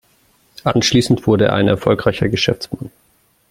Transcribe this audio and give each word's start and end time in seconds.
Anschließend 0.63 1.27
wurde 1.27 1.45
er 1.45 1.53
ein 1.53 1.67
erfolgreicher 1.67 2.27
Geschäftsmann. 2.27 2.89